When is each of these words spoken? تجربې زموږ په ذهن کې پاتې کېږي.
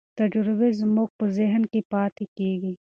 تجربې 0.19 0.69
زموږ 0.81 1.09
په 1.17 1.25
ذهن 1.37 1.63
کې 1.71 1.81
پاتې 1.91 2.25
کېږي. 2.37 2.73